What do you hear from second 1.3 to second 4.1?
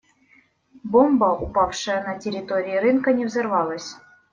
упавшая на территории рынка, не взорвалась.